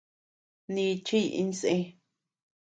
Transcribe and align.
Nichiy 0.73 1.27
insë. 1.43 1.79